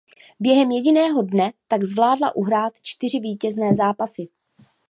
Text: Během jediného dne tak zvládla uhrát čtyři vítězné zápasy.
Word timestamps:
Během 0.39 0.71
jediného 0.71 1.21
dne 1.21 1.51
tak 1.67 1.83
zvládla 1.83 2.35
uhrát 2.35 2.73
čtyři 2.81 3.19
vítězné 3.19 3.75
zápasy. 3.75 4.27